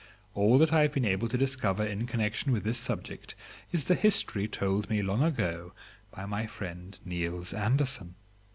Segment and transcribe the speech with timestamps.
[0.33, 3.35] All that I have been able to discover in connection with this subject
[3.71, 5.73] is the history told me long ago
[6.09, 8.15] by my friend Niels Andersen.